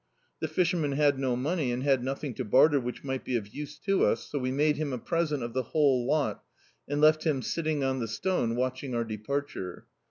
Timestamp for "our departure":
8.95-9.85